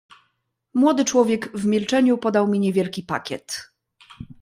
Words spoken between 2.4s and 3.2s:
mi niewielki